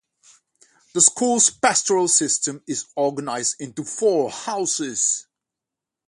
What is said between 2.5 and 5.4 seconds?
is organised into four houses.